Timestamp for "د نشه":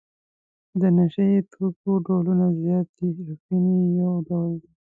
0.79-1.23